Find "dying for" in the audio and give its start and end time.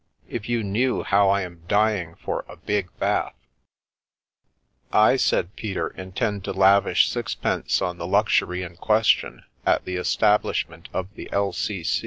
1.67-2.43